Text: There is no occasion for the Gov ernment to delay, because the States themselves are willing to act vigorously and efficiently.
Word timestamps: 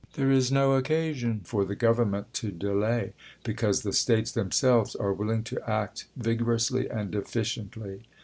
There 0.13 0.31
is 0.31 0.51
no 0.51 0.71
occasion 0.73 1.41
for 1.43 1.63
the 1.63 1.75
Gov 1.75 1.97
ernment 1.97 2.25
to 2.33 2.49
delay, 2.49 3.13
because 3.43 3.83
the 3.83 3.93
States 3.93 4.31
themselves 4.31 4.95
are 4.95 5.13
willing 5.13 5.43
to 5.43 5.61
act 5.69 6.07
vigorously 6.17 6.89
and 6.89 7.13
efficiently. 7.13 8.07